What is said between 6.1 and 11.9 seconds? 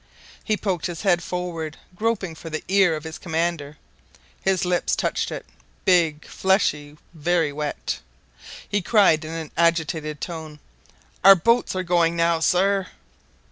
fleshy, very wet. He cried in an agitated tone, "Our boats are